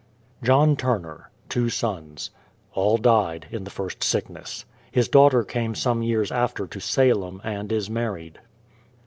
[0.41, 2.31] JOHN TURNER; two sons.
[2.73, 4.65] All died in the first sickness.
[4.91, 8.39] His daughter came some years after to Salem, and is married.